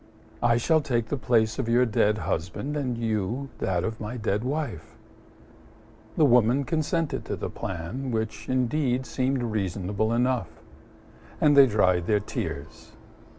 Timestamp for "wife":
4.43-4.95